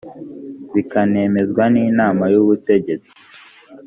bikanemezwa 0.73 1.63
n 1.73 1.75
inama 1.87 2.23
y 2.33 2.35
ubutegetsi 2.41 3.13